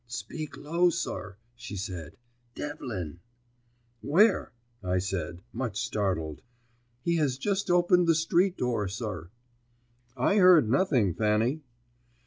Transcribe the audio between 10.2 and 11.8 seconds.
heard nothing, Fanny."